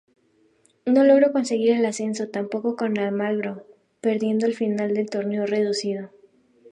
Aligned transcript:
No 0.87 1.03
logró 1.03 1.31
conseguir 1.31 1.73
el 1.73 1.85
ascenso 1.85 2.27
tampoco 2.27 2.75
con 2.75 2.97
Almagro 2.97 3.67
perdiendo 4.01 4.47
la 4.47 4.55
final 4.55 4.95
del 4.95 5.07
torneo 5.11 5.45
reducido. 5.45 6.09